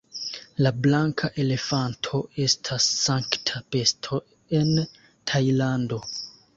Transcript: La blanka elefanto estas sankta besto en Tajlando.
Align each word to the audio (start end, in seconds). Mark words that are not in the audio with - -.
La 0.67 0.69
blanka 0.85 1.29
elefanto 1.43 2.23
estas 2.47 2.89
sankta 3.05 3.65
besto 3.79 4.23
en 4.63 4.77
Tajlando. 4.89 6.07